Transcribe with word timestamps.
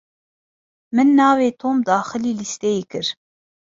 Min 0.95 1.09
navê 1.19 1.49
Tom 1.61 1.77
daxilî 1.87 2.31
lîsteyê 2.39 2.83
kir. 2.91 3.07